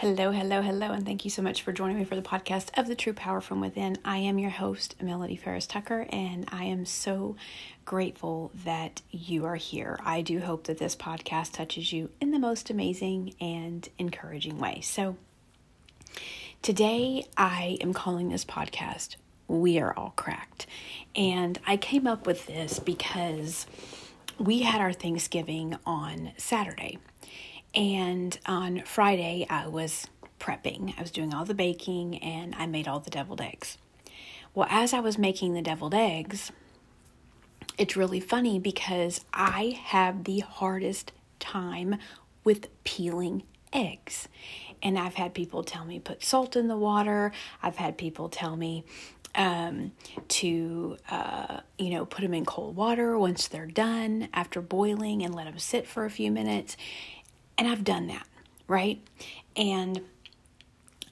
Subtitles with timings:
[0.00, 2.86] Hello, hello, hello, and thank you so much for joining me for the podcast of
[2.86, 3.96] the True Power from Within.
[4.04, 7.34] I am your host, Melody Ferris Tucker, and I am so
[7.86, 9.98] grateful that you are here.
[10.04, 14.82] I do hope that this podcast touches you in the most amazing and encouraging way.
[14.82, 15.16] So,
[16.60, 19.16] today I am calling this podcast
[19.48, 20.66] We Are All Cracked.
[21.14, 23.66] And I came up with this because
[24.38, 26.98] we had our Thanksgiving on Saturday.
[27.74, 30.06] And on Friday, I was
[30.38, 30.94] prepping.
[30.98, 33.78] I was doing all the baking and I made all the deviled eggs.
[34.54, 36.50] Well, as I was making the deviled eggs,
[37.78, 41.96] it's really funny because I have the hardest time
[42.44, 44.28] with peeling eggs.
[44.82, 47.32] And I've had people tell me put salt in the water.
[47.62, 48.84] I've had people tell me
[49.34, 49.92] um,
[50.28, 55.34] to, uh, you know, put them in cold water once they're done after boiling and
[55.34, 56.76] let them sit for a few minutes.
[57.58, 58.26] And I've done that,
[58.68, 59.00] right?
[59.56, 60.02] And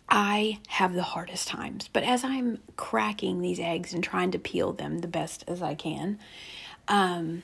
[0.09, 1.89] I have the hardest times.
[1.93, 5.75] But as I'm cracking these eggs and trying to peel them the best as I
[5.75, 6.19] can,
[6.89, 7.43] um,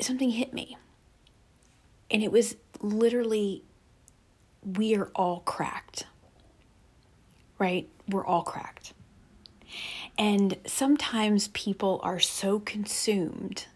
[0.00, 0.76] something hit me.
[2.10, 3.62] And it was literally,
[4.64, 6.06] we are all cracked,
[7.58, 7.88] right?
[8.08, 8.94] We're all cracked.
[10.16, 13.66] And sometimes people are so consumed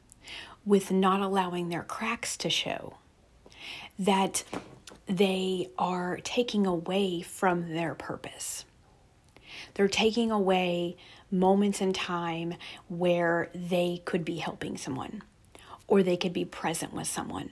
[0.65, 2.95] with not allowing their cracks to show
[3.99, 4.45] that
[5.07, 8.65] they are taking away from their purpose.
[9.75, 10.97] They're taking away
[11.31, 12.55] moments in time
[12.89, 15.23] where they could be helping someone,
[15.87, 17.51] or they could be present with someone,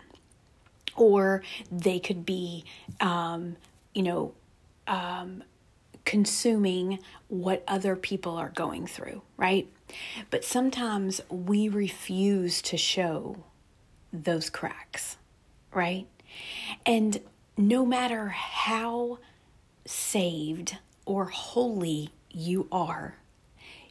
[0.97, 2.65] or they could be,
[3.01, 3.57] um,
[3.95, 4.35] you know,
[4.87, 5.43] um,
[6.05, 9.69] consuming what other people are going through, right?
[10.31, 13.45] But sometimes we refuse to show
[14.13, 15.17] those cracks,
[15.73, 16.07] right?
[16.87, 17.21] And
[17.57, 19.19] no matter how
[19.85, 23.17] saved or holy you are,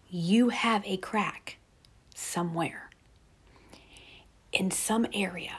[0.10, 1.58] you have a crack
[2.16, 2.90] somewhere
[4.52, 5.58] in some area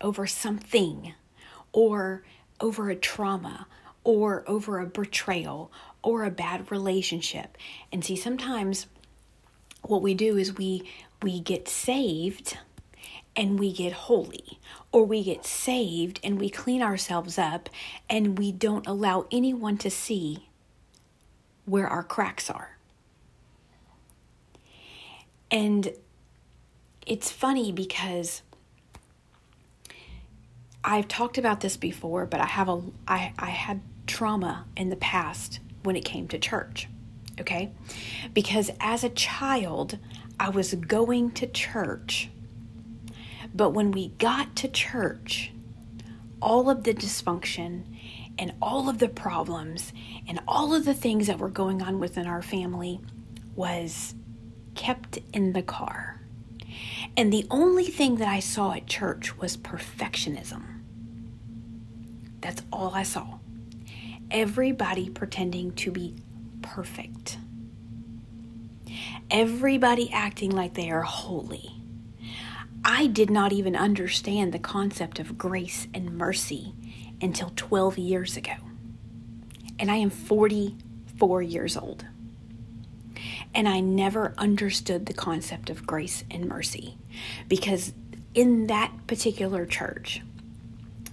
[0.00, 1.14] over something
[1.72, 2.22] or
[2.60, 3.66] over a trauma
[4.02, 5.70] or over a betrayal
[6.02, 7.56] or a bad relationship.
[7.92, 8.86] And see sometimes
[9.82, 10.88] what we do is we
[11.22, 12.58] we get saved
[13.36, 14.60] and we get holy,
[14.92, 17.68] or we get saved and we clean ourselves up
[18.08, 20.48] and we don't allow anyone to see
[21.64, 22.76] where our cracks are.
[25.50, 25.92] And
[27.06, 28.42] it's funny because
[30.82, 34.96] I've talked about this before, but I have a I, I had trauma in the
[34.96, 36.88] past when it came to church.
[37.40, 37.72] Okay?
[38.32, 39.98] Because as a child,
[40.38, 42.30] I was going to church
[43.54, 45.52] but when we got to church,
[46.42, 47.84] all of the dysfunction
[48.38, 49.92] and all of the problems
[50.26, 53.00] and all of the things that were going on within our family
[53.54, 54.14] was
[54.74, 56.20] kept in the car.
[57.16, 60.64] And the only thing that I saw at church was perfectionism.
[62.40, 63.38] That's all I saw.
[64.30, 66.16] Everybody pretending to be
[66.60, 67.38] perfect.
[69.30, 71.70] Everybody acting like they are holy.
[72.84, 76.74] I did not even understand the concept of grace and mercy
[77.20, 78.52] until 12 years ago.
[79.78, 82.04] And I am 44 years old.
[83.54, 86.98] And I never understood the concept of grace and mercy
[87.48, 87.94] because
[88.34, 90.20] in that particular church,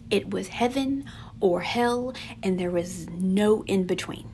[0.09, 1.05] it was heaven
[1.39, 4.29] or hell, and there was no in between.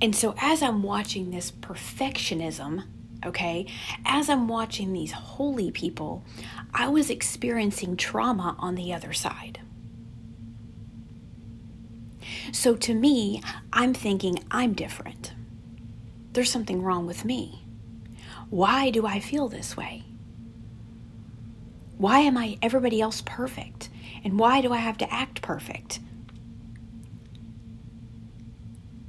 [0.00, 2.84] And so, as I'm watching this perfectionism
[3.24, 3.66] okay?
[4.04, 6.24] As I'm watching these holy people,
[6.74, 9.60] I was experiencing trauma on the other side.
[12.52, 15.32] So to me, I'm thinking I'm different.
[16.32, 17.66] There's something wrong with me.
[18.50, 20.04] Why do I feel this way?
[21.98, 23.88] Why am I everybody else perfect?
[24.24, 26.00] And why do I have to act perfect?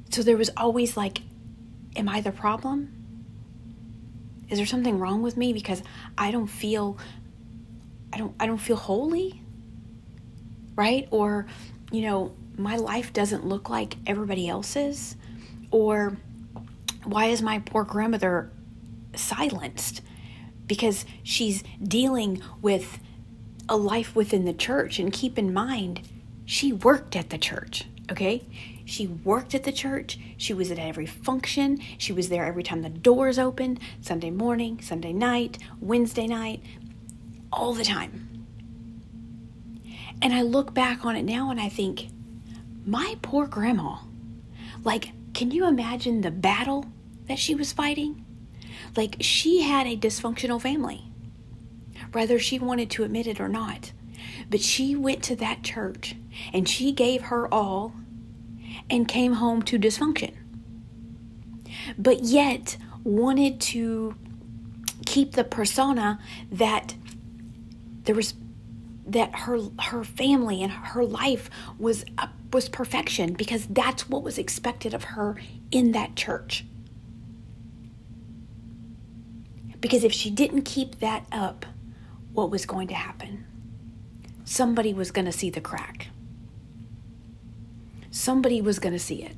[0.09, 1.21] So there was always like,
[1.95, 3.02] am I the problem?
[4.49, 5.83] Is there something wrong with me because
[6.17, 6.97] I don't feel
[8.11, 9.41] I don't I don't feel holy?
[10.75, 11.07] Right?
[11.11, 11.47] Or
[11.91, 15.15] you know, my life doesn't look like everybody else's?
[15.71, 16.17] Or
[17.03, 18.51] why is my poor grandmother
[19.15, 20.01] silenced?
[20.67, 22.99] Because she's dealing with
[23.67, 24.99] a life within the church.
[24.99, 26.01] And keep in mind,
[26.45, 28.43] she worked at the church, okay?
[28.85, 30.19] She worked at the church.
[30.37, 31.79] She was at every function.
[31.97, 36.61] She was there every time the doors opened Sunday morning, Sunday night, Wednesday night,
[37.51, 38.45] all the time.
[40.21, 42.07] And I look back on it now and I think,
[42.85, 43.97] my poor grandma.
[44.83, 46.85] Like, can you imagine the battle
[47.27, 48.25] that she was fighting?
[48.95, 51.05] Like, she had a dysfunctional family,
[52.11, 53.93] whether she wanted to admit it or not.
[54.49, 56.15] But she went to that church
[56.51, 57.93] and she gave her all
[58.89, 60.33] and came home to dysfunction.
[61.97, 64.15] But yet wanted to
[65.05, 66.19] keep the persona
[66.51, 66.95] that
[68.03, 68.33] there was
[69.05, 74.37] that her her family and her life was a, was perfection because that's what was
[74.37, 75.35] expected of her
[75.71, 76.65] in that church.
[79.81, 81.65] Because if she didn't keep that up,
[82.31, 83.45] what was going to happen?
[84.45, 86.07] Somebody was going to see the crack.
[88.13, 89.35] Somebody was going to see it.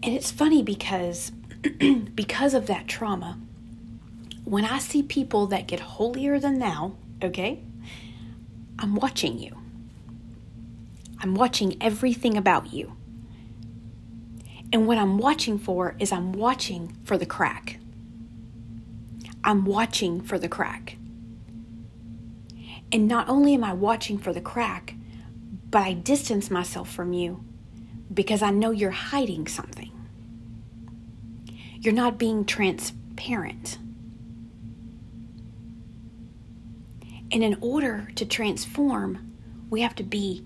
[0.00, 1.32] And it's funny because
[2.14, 3.40] because of that trauma,
[4.44, 7.64] when I see people that get holier than thou, okay,
[8.78, 9.56] I'm watching you.
[11.18, 12.96] I'm watching everything about you.
[14.72, 17.80] And what I'm watching for is I'm watching for the crack.
[19.42, 20.97] I'm watching for the crack.
[22.90, 24.94] And not only am I watching for the crack,
[25.70, 27.44] but I distance myself from you
[28.12, 29.92] because I know you're hiding something.
[31.80, 33.78] You're not being transparent.
[37.30, 39.34] And in order to transform,
[39.68, 40.44] we have to be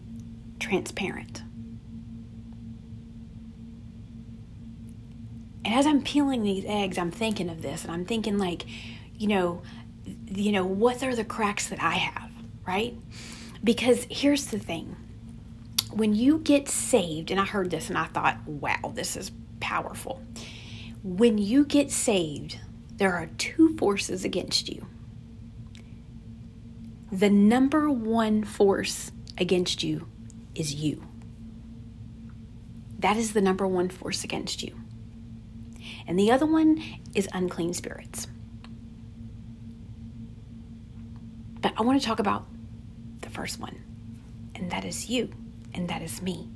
[0.59, 1.43] transparent.
[5.65, 8.65] And as I'm peeling these eggs, I'm thinking of this and I'm thinking like,
[9.17, 9.63] you know,
[10.27, 12.32] you know, what are the cracks that I have,
[12.67, 12.97] right?
[13.63, 14.97] Because here's the thing.
[15.93, 19.31] When you get saved, and I heard this and I thought, wow, this is
[19.61, 20.23] powerful.
[21.03, 22.59] When you get saved,
[22.97, 24.87] there are two forces against you
[27.13, 30.09] the number one force against you
[30.55, 31.07] is you.
[32.99, 34.75] That is the number one force against you.
[36.07, 36.83] And the other one
[37.15, 38.29] is unclean spirits.
[41.61, 42.47] But I want to talk about
[43.33, 43.83] first one,
[44.55, 45.31] and that is you,
[45.75, 46.51] and that is me.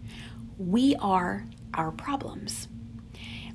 [0.59, 2.69] We are our problems.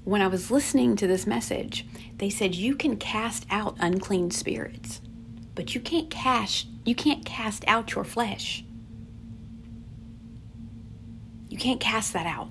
[0.04, 1.86] When I was listening to this message,
[2.18, 5.02] they said you can cast out unclean spirits,
[5.56, 8.64] but you can't cast you can't cast out your flesh.
[11.50, 12.50] You can't cast that out.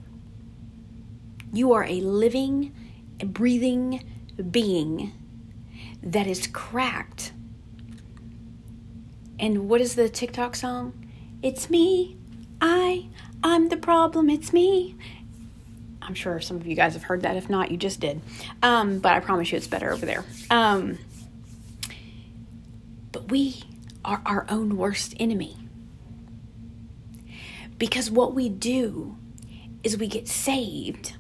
[1.53, 2.73] You are a living,
[3.25, 4.05] breathing
[4.51, 5.13] being
[6.03, 7.33] that is cracked.
[9.41, 10.93] And what is the TikTok song?
[11.43, 12.19] It's me.
[12.61, 13.09] I.
[13.43, 14.29] I'm the problem.
[14.29, 14.97] It's me.
[16.03, 17.37] I'm sure some of you guys have heard that.
[17.37, 18.21] If not, you just did.
[18.63, 20.25] Um, but I promise you it's better over there.
[20.51, 20.99] Um,
[23.13, 23.63] but we
[24.05, 25.57] are our own worst enemy.
[27.79, 29.17] Because what we do
[29.83, 31.15] is we get saved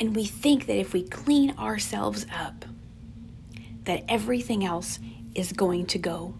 [0.00, 2.64] and we think that if we clean ourselves up,
[3.84, 4.98] that everything else
[5.34, 6.34] is going to go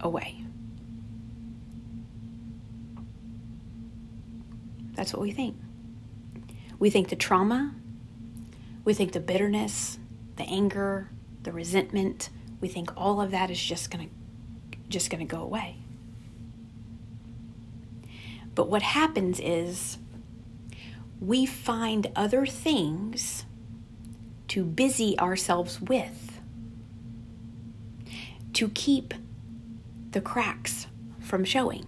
[0.00, 0.44] away.
[4.94, 5.56] That's what we think.
[6.78, 7.74] We think the trauma,
[8.84, 9.98] we think the bitterness,
[10.36, 11.10] the anger,
[11.42, 12.30] the resentment,
[12.60, 14.14] we think all of that is just going to
[14.88, 15.76] just going to go away.
[18.54, 19.98] But what happens is
[21.18, 23.46] we find other things
[24.48, 26.31] to busy ourselves with
[28.54, 29.14] to keep
[30.10, 30.86] the cracks
[31.20, 31.86] from showing.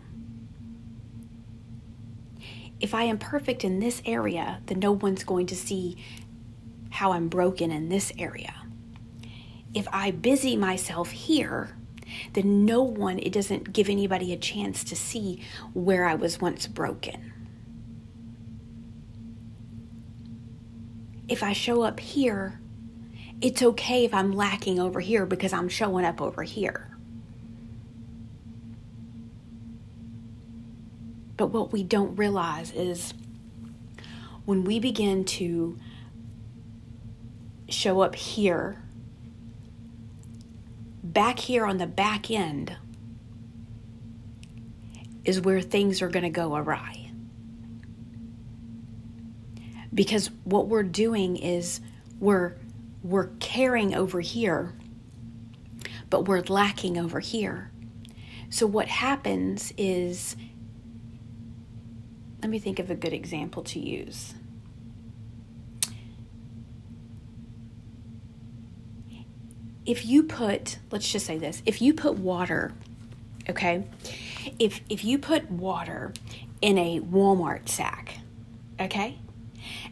[2.81, 5.97] If I am perfect in this area, then no one's going to see
[6.91, 8.65] how I'm broken in this area
[9.75, 11.77] if I busy myself here,
[12.33, 15.43] then no one, it doesn't give anybody a chance to see
[15.75, 17.33] where I was once broken.
[21.27, 22.61] If I show up here,
[23.45, 26.89] it's okay if I'm lacking over here because I'm showing up over here.
[31.37, 33.13] But what we don't realize is
[34.47, 35.79] when we begin to
[37.69, 38.83] show up here
[41.03, 42.75] back here on the back end
[45.27, 47.11] is where things are going to go awry.
[49.93, 51.83] Because what we're doing is
[52.19, 52.55] we're
[53.05, 54.75] we're caring over here,
[56.11, 57.71] but we're lacking over here.
[58.51, 60.35] So what happens is
[62.43, 64.35] let me think of a good example to use.
[69.87, 72.73] if you put, let's just say this, if you put water,
[73.49, 73.85] okay,
[74.59, 76.13] if if you put water
[76.61, 78.19] in a Walmart sack,
[78.81, 79.19] okay,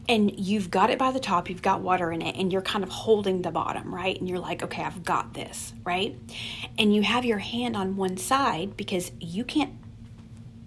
[0.08, 2.82] and you've got it by the top, you've got water in it, and you're kind
[2.82, 4.18] of holding the bottom, right?
[4.18, 6.18] And you're like, okay, I've got this, right?
[6.76, 9.74] And you have your hand on one side because you can't,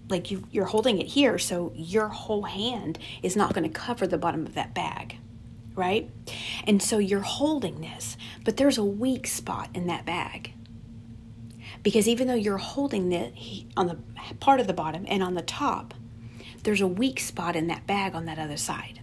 [0.08, 4.06] like, you, you're holding it here, so your whole hand is not going to cover
[4.06, 5.18] the bottom of that bag,
[5.74, 6.10] right?
[6.64, 10.54] And so you're holding this, but there's a weak spot in that bag.
[11.82, 13.34] Because even though you're holding it
[13.76, 13.98] on the
[14.40, 15.94] part of the bottom and on the top,
[16.64, 19.00] there's a weak spot in that bag on that other side.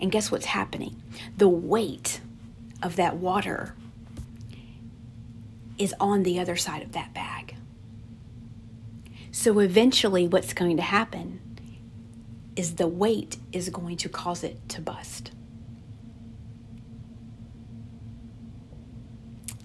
[0.00, 1.02] And guess what's happening?
[1.36, 2.20] The weight
[2.82, 3.74] of that water
[5.78, 7.56] is on the other side of that bag.
[9.32, 11.40] So eventually, what's going to happen
[12.56, 15.30] is the weight is going to cause it to bust.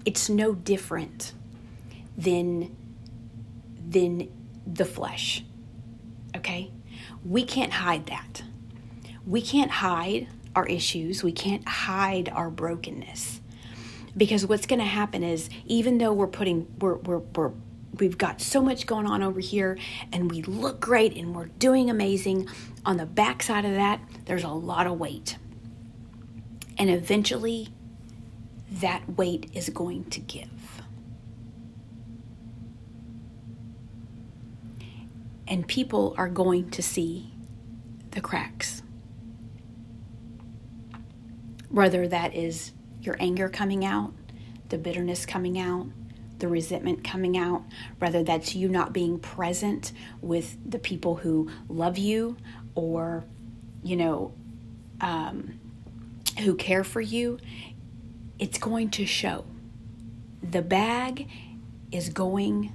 [0.04, 1.32] It's no different
[2.16, 2.76] than,
[3.88, 4.28] than
[4.66, 5.44] the flesh.
[6.36, 6.70] Okay?
[7.24, 8.42] We can't hide that
[9.26, 13.40] we can't hide our issues, we can't hide our brokenness.
[14.16, 17.52] Because what's going to happen is even though we're putting we're we're we're
[17.98, 19.76] we've got so much going on over here
[20.12, 22.48] and we look great and we're doing amazing,
[22.84, 25.36] on the backside of that, there's a lot of weight.
[26.78, 27.68] And eventually
[28.70, 30.48] that weight is going to give.
[35.48, 37.32] And people are going to see
[38.10, 38.82] the cracks
[41.68, 44.12] whether that is your anger coming out,
[44.68, 45.86] the bitterness coming out,
[46.38, 47.62] the resentment coming out,
[47.98, 52.36] whether that's you not being present with the people who love you
[52.74, 53.24] or,
[53.82, 54.34] you know,
[55.00, 55.58] um,
[56.40, 57.38] who care for you,
[58.38, 59.44] it's going to show.
[60.42, 61.28] The bag
[61.90, 62.72] is going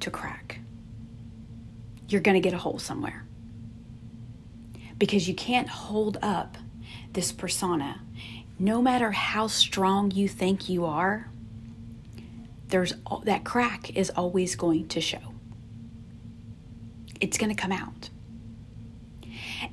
[0.00, 0.60] to crack.
[2.08, 3.24] You're going to get a hole somewhere
[4.98, 6.56] because you can't hold up
[7.12, 8.00] this persona,
[8.58, 11.28] no matter how strong you think you are,
[12.68, 12.94] there's
[13.24, 15.34] that crack is always going to show.
[17.20, 18.08] It's going to come out.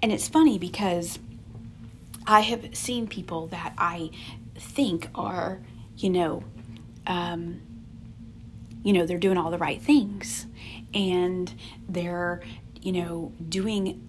[0.01, 1.17] And it's funny because
[2.27, 4.11] I have seen people that I
[4.55, 5.59] think are,
[5.97, 6.43] you know,
[7.07, 7.61] um,
[8.83, 10.45] you know, they're doing all the right things
[10.93, 11.53] and
[11.87, 12.41] they're,
[12.81, 14.08] you know, doing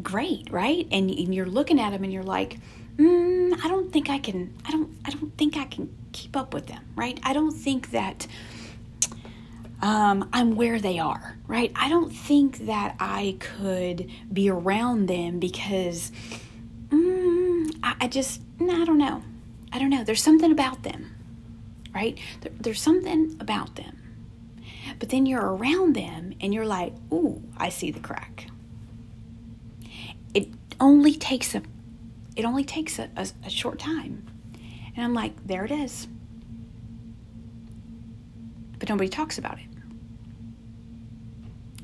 [0.00, 0.86] great, right?
[0.90, 2.58] And, and you're looking at them and you're like,
[2.96, 4.54] mm, I don't think I can.
[4.64, 4.90] I don't.
[5.04, 7.18] I don't think I can keep up with them, right?
[7.22, 8.26] I don't think that
[9.80, 11.72] um, I'm where they are, right?
[11.74, 16.12] I don't think that I could be around them because
[16.88, 18.42] mm, I, I, just.
[18.60, 19.22] I don't know.
[19.72, 20.04] I don't know.
[20.04, 21.14] There's something about them,
[21.94, 22.18] right?
[22.42, 23.98] There, there's something about them.
[24.98, 28.46] But then you're around them and you're like, ooh, I see the crack
[30.82, 31.62] only takes a
[32.34, 34.26] it only takes a, a, a short time.
[34.96, 36.08] And I'm like, there it is.
[38.78, 39.66] But nobody talks about it.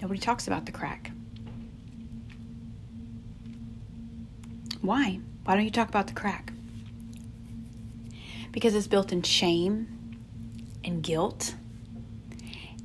[0.00, 1.10] Nobody talks about the crack.
[4.80, 5.20] Why?
[5.44, 6.52] Why don't you talk about the crack?
[8.52, 10.16] Because it's built in shame
[10.82, 11.54] and guilt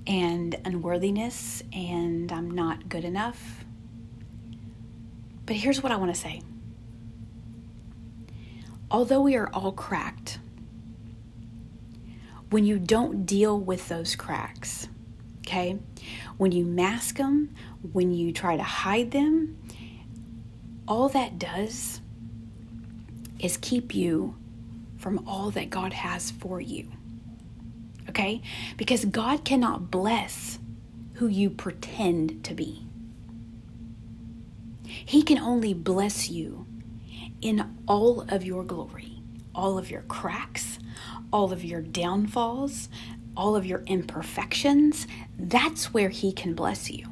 [0.05, 3.62] and unworthiness, and I'm not good enough,
[5.45, 6.41] but here's what I want to say
[8.91, 10.37] although we are all cracked,
[12.51, 14.87] when you don't deal with those cracks,
[15.39, 15.79] okay,
[16.37, 17.53] when you mask them,
[17.91, 19.57] when you try to hide them,
[20.87, 22.01] all that does
[23.39, 24.35] is keep you
[24.97, 26.87] from all that God has for you.
[28.09, 28.41] Okay?
[28.77, 30.59] Because God cannot bless
[31.15, 32.85] who you pretend to be.
[35.05, 36.65] He can only bless you
[37.41, 39.21] in all of your glory,
[39.53, 40.79] all of your cracks,
[41.31, 42.89] all of your downfalls,
[43.35, 45.07] all of your imperfections.
[45.37, 47.07] That's where He can bless you.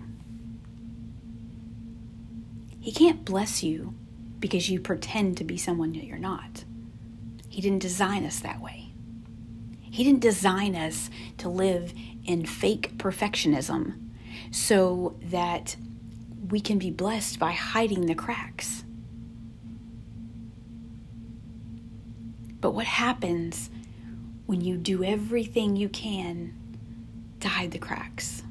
[2.80, 3.94] He can't bless you
[4.40, 6.64] because you pretend to be someone that you're not.
[7.48, 8.94] He didn't design us that way.
[9.82, 11.94] He didn't design us to live
[12.26, 14.00] in fake perfectionism
[14.50, 15.76] so that
[16.52, 18.84] we can be blessed by hiding the cracks.
[22.60, 23.70] But what happens
[24.46, 26.54] when you do everything you can
[27.40, 28.44] to hide the cracks?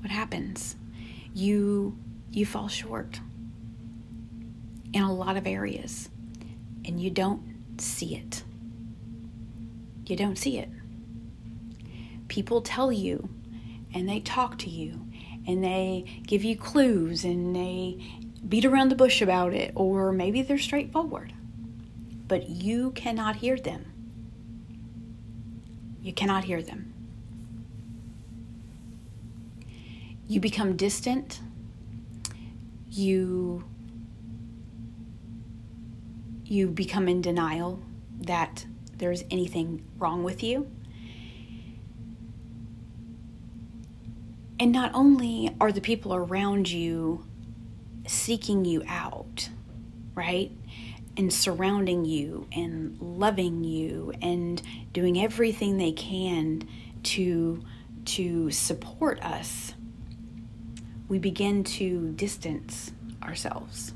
[0.00, 0.76] What happens?
[1.34, 1.96] You
[2.30, 3.20] you fall short
[4.92, 6.10] in a lot of areas
[6.84, 7.42] and you don't
[7.80, 8.42] see it.
[10.06, 10.70] you don't see it.
[12.28, 13.28] People tell you
[13.94, 15.06] and they talk to you
[15.48, 17.98] and they give you clues and they
[18.46, 21.32] beat around the bush about it, or maybe they're straightforward.
[22.28, 23.86] But you cannot hear them.
[26.02, 26.92] You cannot hear them.
[30.28, 31.40] You become distant.
[32.90, 33.64] You
[36.44, 37.82] you become in denial
[38.20, 40.70] that there's anything wrong with you.
[44.60, 47.24] And not only are the people around you
[48.06, 49.48] seeking you out,
[50.14, 50.50] right?
[51.16, 54.60] And surrounding you and loving you and
[54.92, 56.66] doing everything they can
[57.04, 57.62] to
[58.04, 59.74] to support us.
[61.08, 62.90] We begin to distance
[63.22, 63.92] ourselves.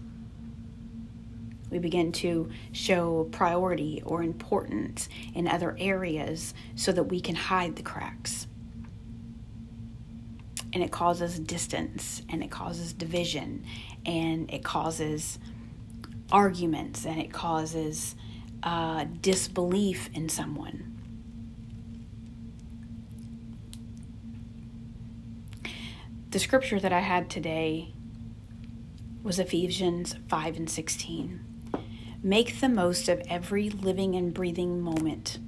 [1.71, 7.77] We begin to show priority or importance in other areas so that we can hide
[7.77, 8.47] the cracks
[10.73, 13.65] and it causes distance and it causes division
[14.07, 15.39] and it causes
[16.31, 18.15] arguments and it causes
[18.63, 20.89] uh, disbelief in someone.
[26.31, 27.93] The scripture that I had today
[29.23, 31.41] was Ephesians 5 and 16.
[32.23, 35.39] Make the most of every living and breathing moment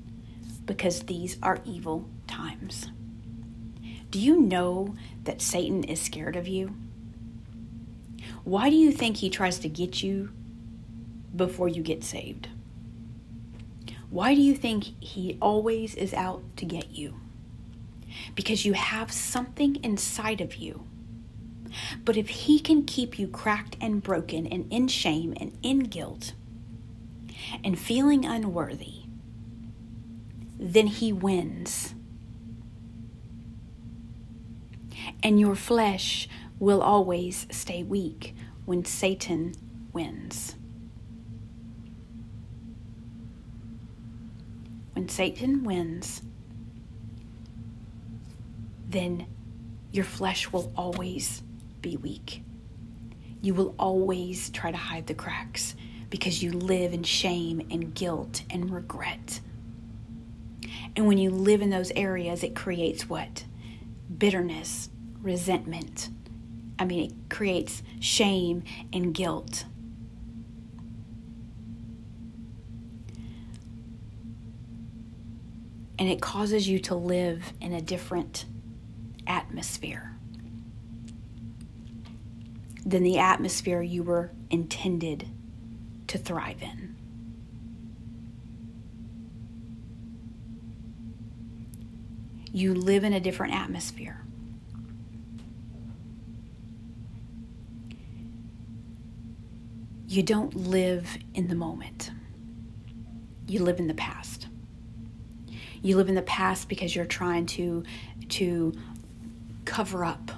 [0.67, 2.91] because these are evil times.
[4.15, 4.95] Do you know
[5.25, 6.77] that Satan is scared of you?
[8.45, 10.31] Why do you think he tries to get you
[11.35, 12.47] before you get saved?
[14.11, 17.17] Why do you think he always is out to get you?
[18.37, 20.87] Because you have something inside of you.
[22.05, 26.35] But if he can keep you cracked and broken and in shame and in guilt
[27.65, 29.07] and feeling unworthy,
[30.57, 31.97] then he wins
[35.23, 39.55] and your flesh will always stay weak when Satan
[39.93, 40.55] wins.
[44.93, 46.23] When Satan wins,
[48.89, 49.27] then
[49.93, 51.43] your flesh will always
[51.81, 52.43] be weak.
[53.43, 55.75] You will always try to hide the cracks
[56.11, 59.41] because you live in shame and guilt and regret.
[60.97, 63.45] And when you live in those areas, it creates what?
[64.17, 64.91] Bitterness,
[65.25, 66.11] resentment.
[66.79, 69.65] I mean, it creates shame and guilt.
[75.99, 78.45] And it causes you to live in a different
[79.27, 80.17] atmosphere
[82.85, 85.29] than the atmosphere you were intended
[86.09, 86.97] to thrive in.
[92.53, 94.24] You live in a different atmosphere.
[100.07, 102.11] You don't live in the moment.
[103.47, 104.49] You live in the past.
[105.83, 107.85] You live in the past because you're trying to
[108.31, 108.73] to
[109.65, 110.31] cover up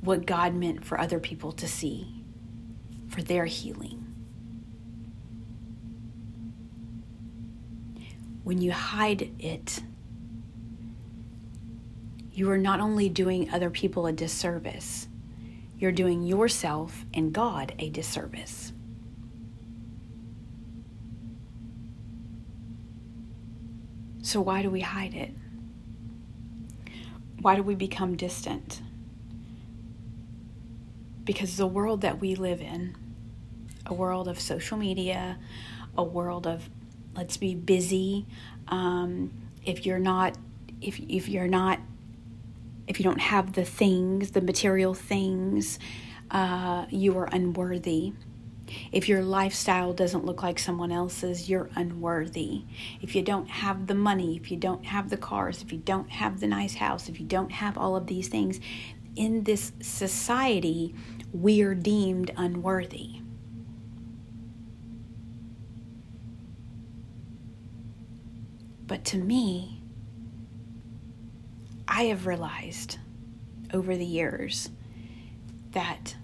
[0.00, 2.24] what God meant for other people to see
[3.08, 3.98] for their healing.
[8.42, 9.82] When you hide it,
[12.32, 15.06] you are not only doing other people a disservice,
[15.82, 18.72] you're doing yourself and God a disservice.
[24.22, 25.34] So, why do we hide it?
[27.40, 28.80] Why do we become distant?
[31.24, 32.94] Because the world that we live in,
[33.84, 35.40] a world of social media,
[35.98, 36.70] a world of
[37.16, 38.26] let's be busy.
[38.68, 39.32] Um,
[39.64, 40.38] if you're not,
[40.80, 41.80] if if you're not
[42.86, 45.78] if you don't have the things, the material things,
[46.30, 48.12] uh, you are unworthy.
[48.90, 52.64] If your lifestyle doesn't look like someone else's, you're unworthy.
[53.02, 56.10] If you don't have the money, if you don't have the cars, if you don't
[56.10, 58.60] have the nice house, if you don't have all of these things,
[59.14, 60.94] in this society,
[61.32, 63.20] we are deemed unworthy.
[68.86, 69.81] But to me,
[71.94, 72.96] I have realized
[73.74, 74.70] over the years
[75.72, 76.16] that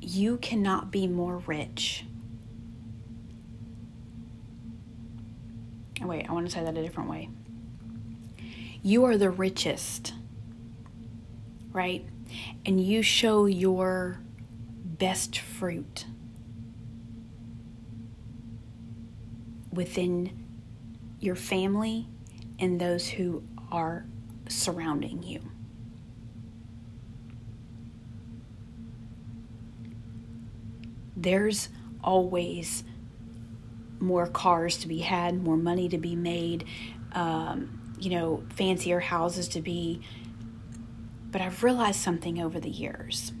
[0.00, 2.04] you cannot be more rich.
[6.02, 7.28] Oh, wait, I want to say that a different way.
[8.82, 10.14] You are the richest,
[11.72, 12.04] right?
[12.66, 14.18] And you show your
[14.84, 16.06] best fruit
[19.72, 20.44] within
[21.20, 22.08] your family
[22.64, 24.06] and those who are
[24.48, 25.38] surrounding you.
[31.14, 31.68] There's
[32.02, 32.82] always
[34.00, 36.64] more cars to be had, more money to be made,
[37.12, 40.00] um, you know, fancier houses to be.
[41.30, 43.32] But I've realized something over the years.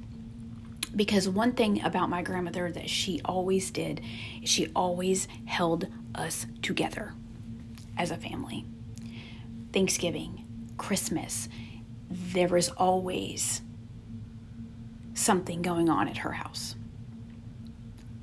[0.94, 4.02] Because one thing about my grandmother that she always did,
[4.44, 7.14] she always held us together
[7.96, 8.66] as a family.
[9.74, 10.46] Thanksgiving,
[10.78, 11.48] Christmas,
[12.08, 13.60] there was always
[15.14, 16.76] something going on at her house.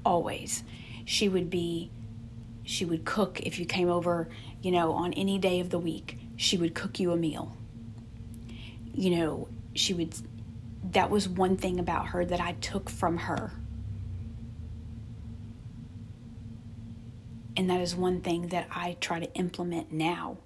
[0.06, 0.64] Always.
[1.04, 1.92] She would be,
[2.64, 4.30] she would cook if you came over,
[4.62, 6.18] you know, on any day of the week.
[6.38, 7.58] She would cook you a meal.
[8.94, 10.16] You know, she would,
[10.92, 13.52] that was one thing about her that I took from her.
[17.58, 20.38] And that is one thing that I try to implement now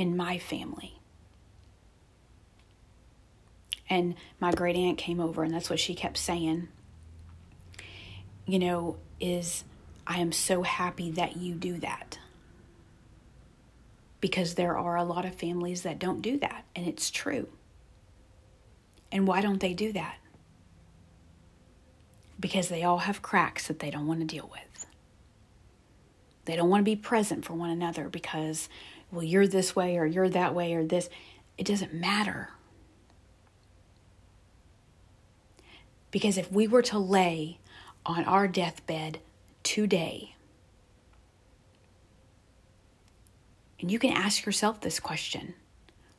[0.00, 0.98] in my family.
[3.90, 6.68] And my great aunt came over, and that's what she kept saying,
[8.46, 9.64] you know, is
[10.06, 12.18] I am so happy that you do that.
[14.22, 17.48] Because there are a lot of families that don't do that, and it's true.
[19.12, 20.16] And why don't they do that?
[22.38, 24.86] Because they all have cracks that they don't want to deal with.
[26.46, 28.70] They don't want to be present for one another because
[29.10, 31.08] well, you're this way or you're that way or this.
[31.58, 32.50] It doesn't matter.
[36.10, 37.58] Because if we were to lay
[38.04, 39.20] on our deathbed
[39.62, 40.34] today,
[43.80, 45.54] and you can ask yourself this question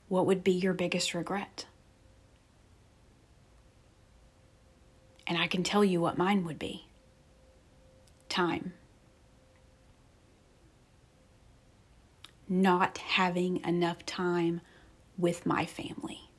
[0.07, 1.65] what would be your biggest regret?
[5.25, 6.87] And I can tell you what mine would be
[8.27, 8.73] time.
[12.51, 14.59] Not having enough time
[15.17, 16.29] with my family.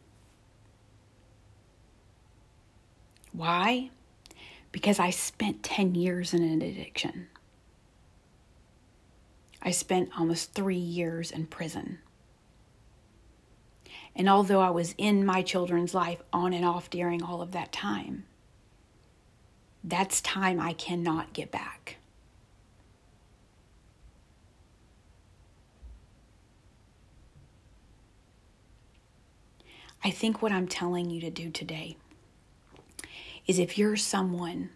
[3.33, 3.90] Why?
[4.72, 7.29] Because I spent 10 years in an addiction.
[9.62, 11.98] I spent almost three years in prison.
[14.14, 17.72] And although I was in my children's life on and off during all of that
[17.72, 18.25] time,
[19.83, 21.96] that's time I cannot get back.
[30.04, 31.96] I think what I'm telling you to do today
[33.46, 34.70] is if you're someone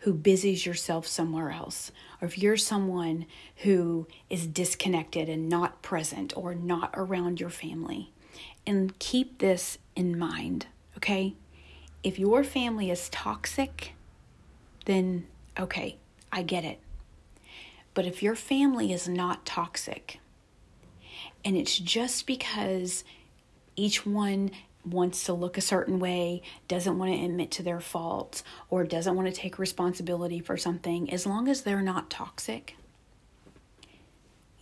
[0.00, 6.34] who busies yourself somewhere else, or if you're someone who is disconnected and not present
[6.36, 8.10] or not around your family,
[8.66, 11.34] and keep this in mind, okay?
[12.02, 13.92] If your family is toxic,
[14.86, 15.26] then
[15.58, 15.96] okay,
[16.32, 16.78] I get it.
[17.92, 20.20] But if your family is not toxic,
[21.44, 23.04] and it's just because
[23.76, 24.50] each one
[24.84, 29.14] wants to look a certain way, doesn't want to admit to their faults, or doesn't
[29.14, 32.76] want to take responsibility for something, as long as they're not toxic,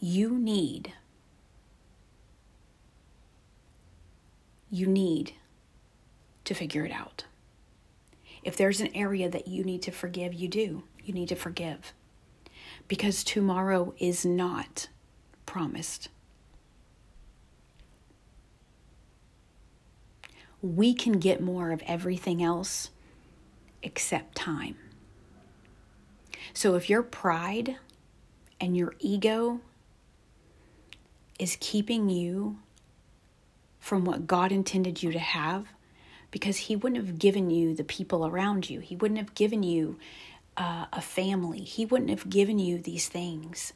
[0.01, 0.93] you need
[4.71, 5.33] you need
[6.45, 7.25] to figure it out.
[8.43, 10.85] If there's an area that you need to forgive, you do.
[11.03, 11.93] You need to forgive.
[12.87, 14.89] Because tomorrow is not
[15.47, 16.09] promised.
[20.63, 22.91] We can get more of everything else
[23.83, 24.77] except time.
[26.53, 27.77] So if your pride
[28.61, 29.61] and your ego
[31.39, 32.59] is keeping you
[33.79, 35.69] from what God intended you to have,
[36.31, 39.99] because He wouldn't have given you the people around you, He wouldn't have given you
[40.57, 43.73] uh, a family, He wouldn't have given you these things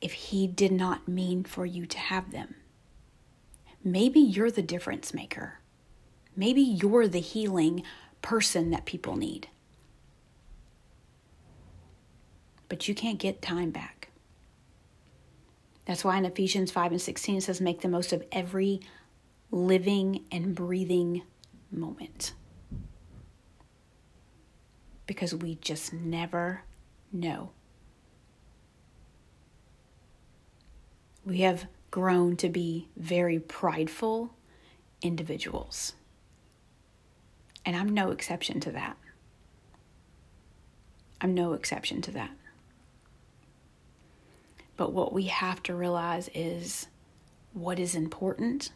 [0.00, 2.56] if He did not mean for you to have them.
[3.82, 5.60] Maybe you're the difference maker.
[6.36, 7.82] Maybe you're the healing
[8.22, 9.48] person that people need.
[12.68, 14.10] But you can't get time back.
[15.86, 18.80] That's why in Ephesians 5 and 16 it says, make the most of every
[19.50, 21.22] living and breathing
[21.72, 22.32] moment.
[25.06, 26.62] Because we just never
[27.12, 27.50] know.
[31.24, 34.34] We have grown to be very prideful
[35.02, 35.94] individuals.
[37.64, 38.96] And I'm no exception to that.
[41.20, 42.30] I'm no exception to that.
[44.76, 46.86] But what we have to realize is
[47.52, 48.70] what is important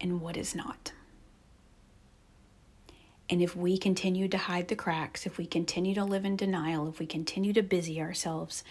[0.00, 0.92] and what is not.
[3.30, 6.88] And if we continue to hide the cracks, if we continue to live in denial,
[6.88, 8.64] if we continue to busy ourselves,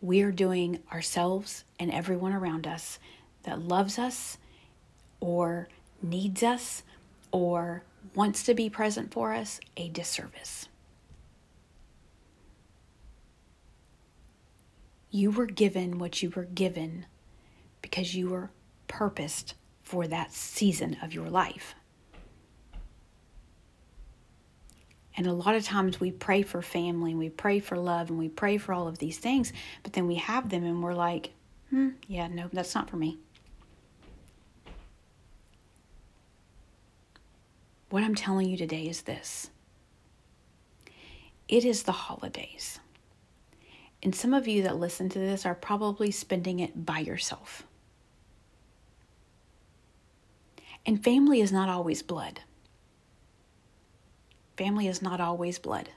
[0.00, 2.98] we are doing ourselves and everyone around us
[3.42, 4.38] that loves us
[5.20, 5.68] or
[6.02, 6.82] needs us
[7.32, 7.82] or
[8.14, 10.68] wants to be present for us a disservice.
[15.10, 17.06] You were given what you were given
[17.82, 18.50] because you were
[18.86, 21.74] purposed for that season of your life.
[25.18, 28.28] And a lot of times we pray for family, we pray for love, and we
[28.28, 29.52] pray for all of these things,
[29.82, 31.32] but then we have them and we're like,
[31.70, 33.18] hmm, yeah, no, that's not for me.
[37.90, 39.50] What I'm telling you today is this
[41.48, 42.78] it is the holidays.
[44.04, 47.64] And some of you that listen to this are probably spending it by yourself.
[50.86, 52.42] And family is not always blood.
[54.58, 55.88] Family is not always blood.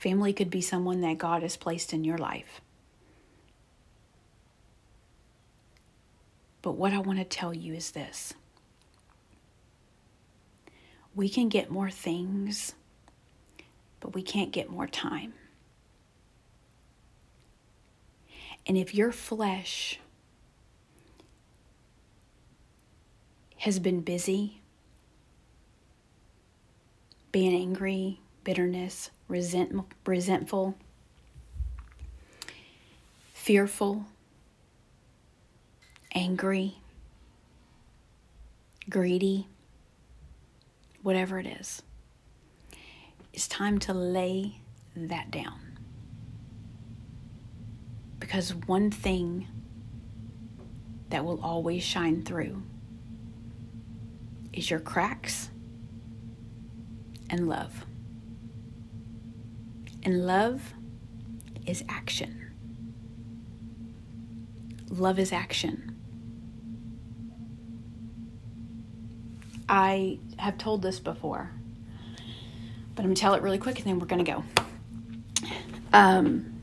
[0.00, 2.60] Family could be someone that God has placed in your life.
[6.60, 8.34] But what I want to tell you is this
[11.14, 12.74] we can get more things,
[14.00, 15.34] but we can't get more time.
[18.66, 20.00] And if your flesh
[23.58, 24.60] has been busy
[27.32, 29.72] being angry, bitterness, resent,
[30.04, 30.76] resentful,
[33.32, 34.06] fearful,
[36.14, 36.78] angry,
[38.88, 39.46] greedy,
[41.02, 41.82] whatever it is.
[43.32, 44.60] It's time to lay
[44.96, 45.60] that down.
[48.18, 49.46] Because one thing
[51.10, 52.62] that will always shine through
[54.52, 55.49] is your cracks
[57.30, 57.84] and love.
[60.02, 60.74] And love
[61.66, 62.52] is action.
[64.88, 65.96] Love is action.
[69.68, 71.52] I have told this before,
[72.96, 74.44] but I'm going to tell it really quick and then we're going to go.
[75.92, 76.60] Um,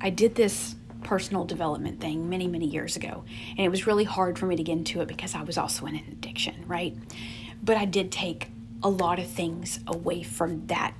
[0.00, 4.38] I did this personal development thing many, many years ago, and it was really hard
[4.38, 6.96] for me to get into it because I was also in an addiction, right?
[7.62, 8.50] But I did take
[8.82, 10.94] a lot of things away from that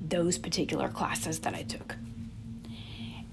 [0.00, 1.96] those particular classes that I took.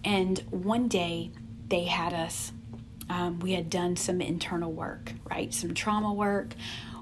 [0.04, 1.32] And one day
[1.68, 2.54] they had us
[3.12, 5.54] um, we had done some internal work, right?
[5.54, 6.54] Some trauma work.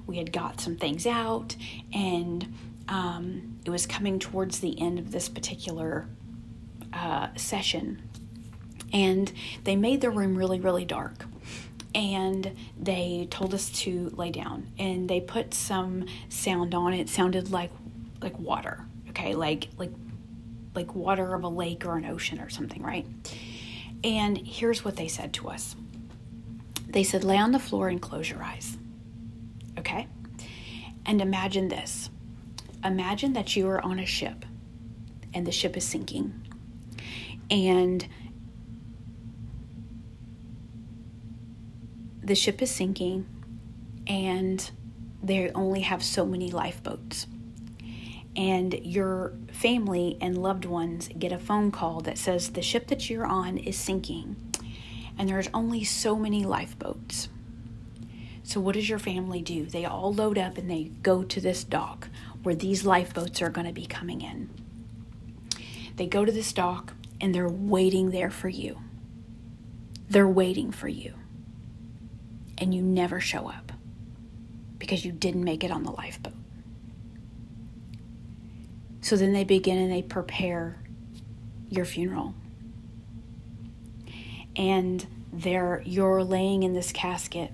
[0.08, 1.56] We had got some things out,
[1.94, 2.52] and
[2.88, 6.08] um, it was coming towards the end of this particular
[6.92, 8.02] uh, session.
[8.92, 9.32] And
[9.66, 11.26] they made the room really, really dark
[11.96, 14.68] and they told us to lay down.
[14.78, 17.10] And they put some sound on it.
[17.10, 17.72] sounded like
[18.22, 19.34] like water okay?
[19.36, 19.92] Like like
[20.76, 23.06] like water of a lake or an ocean or something right?
[24.04, 25.76] And here's what they said to us.
[26.88, 28.78] They said lay on the floor and close your eyes
[29.80, 30.08] okay?
[31.06, 32.10] And imagine this.
[32.84, 34.46] Imagine that you are on a ship
[35.34, 36.46] and the ship is sinking.
[37.50, 38.08] And
[42.30, 43.26] the ship is sinking
[44.06, 44.70] and
[45.22, 47.26] they only have so many lifeboats.
[48.36, 53.10] And your family and loved ones get a phone call that says the ship that
[53.10, 54.36] you're on is sinking
[55.18, 57.30] and there's only so many lifeboats.
[58.44, 59.66] So, what does your family do?
[59.66, 62.10] They all load up and they go to this dock
[62.44, 64.50] where these lifeboats are going to be coming in.
[65.98, 68.80] They go to this dock and they're waiting there for you.
[70.08, 71.19] They're waiting for you
[72.60, 73.72] and you never show up
[74.78, 76.34] because you didn't make it on the lifeboat.
[79.02, 80.82] So then they begin and they prepare
[81.70, 82.36] your funeral.
[84.56, 87.52] And there you're laying in this casket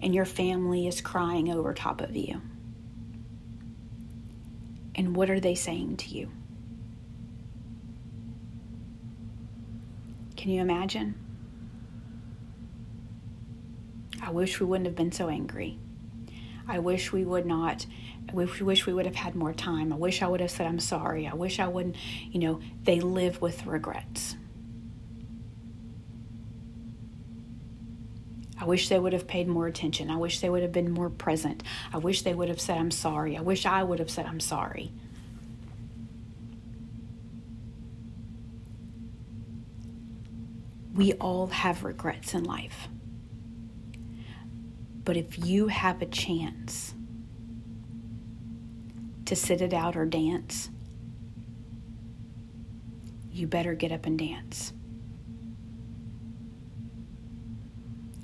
[0.00, 2.40] and your family is crying over top of you.
[4.94, 6.30] And what are they saying to you?
[10.36, 11.25] Can you imagine?
[14.22, 15.78] I wish we wouldn't have been so angry.
[16.68, 17.86] I wish we would not.
[18.28, 19.92] I wish, wish we would have had more time.
[19.92, 21.28] I wish I would have said, I'm sorry.
[21.28, 21.96] I wish I wouldn't.
[22.30, 24.36] You know, they live with regrets.
[28.58, 30.10] I wish they would have paid more attention.
[30.10, 31.62] I wish they would have been more present.
[31.92, 33.36] I wish they would have said, I'm sorry.
[33.36, 34.92] I wish I would have said, I'm sorry.
[40.94, 42.88] We all have regrets in life.
[45.06, 46.92] But if you have a chance
[49.24, 50.68] to sit it out or dance,
[53.30, 54.72] you better get up and dance.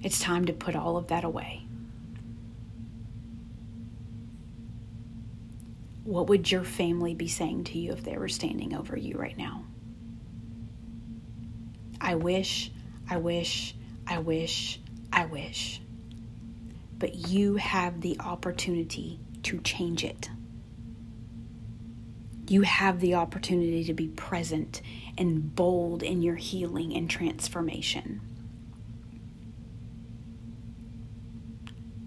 [0.03, 1.65] It's time to put all of that away.
[6.03, 9.39] What would your family be saying to you if they were standing over you right
[9.39, 9.67] now?
[12.01, 12.73] I wish,
[13.09, 13.77] I wish,
[14.09, 14.81] I wish,
[15.13, 15.82] I wish.
[17.03, 20.31] But you have the opportunity to change it.
[22.47, 24.83] You have the opportunity to be present
[25.19, 28.21] and bold in your healing and transformation.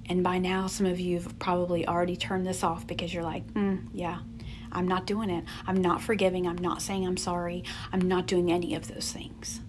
[0.06, 3.46] And by now, some of you have probably already turned this off because you're like,
[3.48, 4.20] mm, yeah,
[4.72, 5.44] I'm not doing it.
[5.68, 6.48] I'm not forgiving.
[6.48, 7.66] I'm not saying I'm sorry.
[7.92, 9.60] I'm not doing any of those things.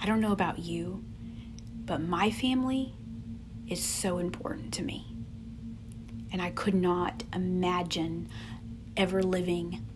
[0.00, 1.04] I don't know about you,
[1.86, 2.94] but my family
[3.68, 5.06] is so important to me.
[6.32, 8.28] And I could not imagine
[8.96, 9.86] ever living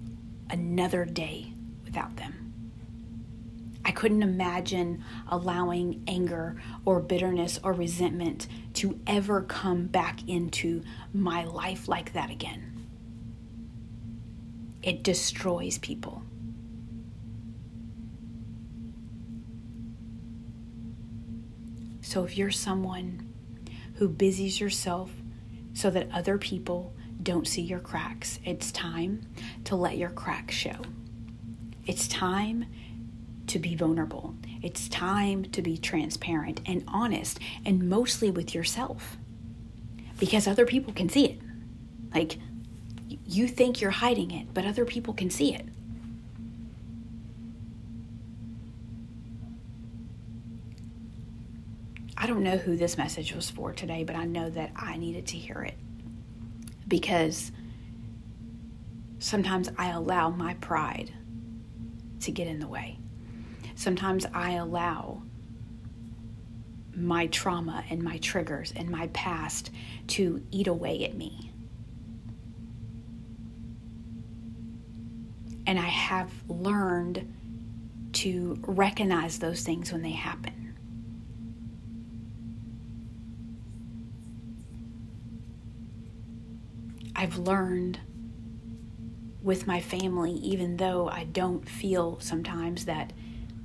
[0.48, 1.52] another day
[1.84, 2.40] without them.
[3.84, 11.44] I couldn't imagine allowing anger or bitterness or resentment to ever come back into my
[11.44, 12.86] life like that again.
[14.82, 16.22] It destroys people.
[22.10, 23.32] So if you're someone
[23.94, 25.12] who busies yourself
[25.74, 26.92] so that other people
[27.22, 29.28] don't see your cracks, it's time
[29.62, 30.74] to let your cracks show.
[31.86, 32.64] It's time
[33.46, 34.34] to be vulnerable.
[34.60, 39.16] It's time to be transparent and honest, and mostly with yourself
[40.18, 41.38] because other people can see it.
[42.12, 42.38] Like,
[43.24, 45.64] you think you're hiding it, but other people can see it.
[52.22, 55.26] I don't know who this message was for today, but I know that I needed
[55.28, 55.78] to hear it
[56.86, 57.50] because
[59.18, 61.14] sometimes I allow my pride
[62.20, 62.98] to get in the way.
[63.74, 65.22] Sometimes I allow
[66.94, 69.70] my trauma and my triggers and my past
[70.08, 71.52] to eat away at me.
[75.66, 77.32] And I have learned
[78.12, 80.59] to recognize those things when they happen.
[87.20, 88.00] I've learned
[89.42, 93.12] with my family, even though I don't feel sometimes that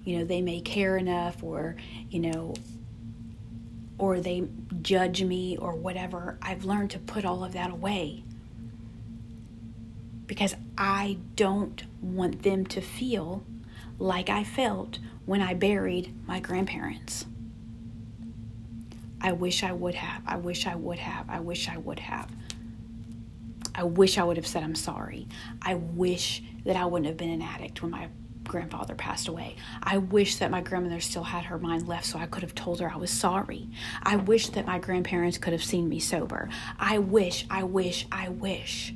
[0.03, 1.77] you know, they may care enough or,
[2.09, 2.53] you know,
[3.97, 4.43] or they
[4.81, 6.37] judge me or whatever.
[6.41, 8.25] I've learned to put all of that away
[10.27, 13.45] because I don't want them to feel
[13.97, 17.25] like I felt when I buried my grandparents.
[19.21, 20.23] I wish I would have.
[20.27, 21.29] I wish I would have.
[21.29, 22.29] I wish I would have.
[23.75, 25.27] I wish I would have said I'm sorry.
[25.61, 28.07] I wish that I wouldn't have been an addict when my
[28.45, 29.57] grandfather passed away.
[29.83, 32.79] I wish that my grandmother still had her mind left so I could have told
[32.79, 33.69] her I was sorry.
[34.01, 36.49] I wish that my grandparents could have seen me sober.
[36.79, 38.93] I wish, I wish, I wish.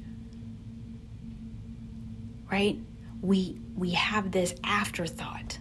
[2.49, 2.79] Right?
[3.21, 5.59] We we have this afterthought.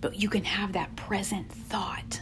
[0.00, 2.20] But you can have that present thought.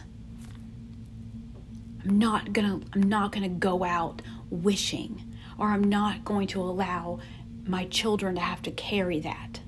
[2.05, 4.21] I'm not going to I'm not going to go out
[4.53, 7.19] wishing or I'm not going to allow
[7.65, 9.59] my children to have to carry that.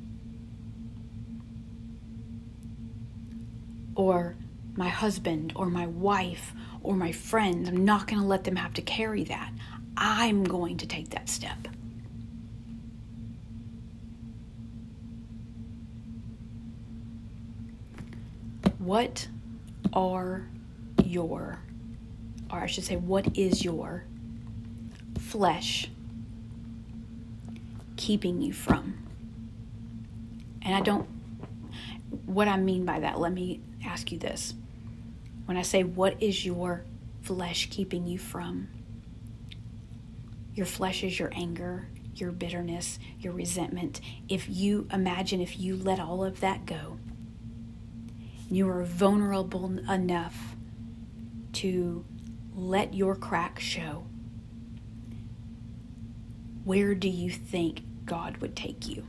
[3.95, 4.35] or
[4.75, 7.67] my husband or my wife or my friends.
[7.69, 9.51] I'm not going to let them have to carry that.
[9.97, 11.67] I'm going to take that step.
[18.77, 19.27] What
[19.93, 20.47] are
[21.03, 21.59] your,
[22.51, 24.05] or I should say, what is your
[25.35, 25.89] flesh
[27.97, 29.05] keeping you from?
[30.61, 31.09] And I don't,
[32.25, 34.53] what I mean by that, let me ask you this.
[35.43, 36.85] When I say, What is your
[37.21, 38.69] flesh keeping you from?
[40.53, 43.99] Your flesh is your anger, your bitterness, your resentment.
[44.29, 46.97] If you imagine if you let all of that go,
[48.49, 50.55] you are vulnerable enough
[51.53, 52.05] to
[52.55, 54.07] let your crack show,
[56.65, 59.07] where do you think God would take you?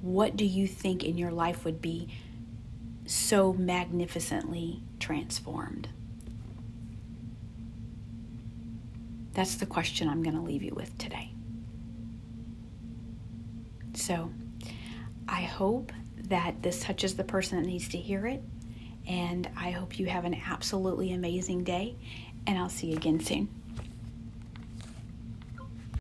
[0.00, 2.08] what do you think in your life would be
[3.06, 5.88] so magnificently transformed?
[9.34, 11.32] That's the question I'm going to leave you with today.
[13.94, 14.30] So,
[15.28, 18.42] I hope that this touches the person that needs to hear it
[19.06, 21.96] And I hope you have an absolutely amazing day,
[22.46, 23.59] and I'll see you again soon.